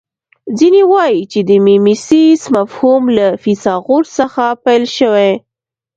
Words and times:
ځینې 0.57 0.81
وايي 0.91 1.21
چې 1.31 1.39
د 1.49 1.51
میمیسیس 1.65 2.41
مفهوم 2.55 3.03
له 3.17 3.27
فیثاغورث 3.43 4.09
څخه 4.19 4.45
پیل 4.63 4.83
شوی 4.97 5.31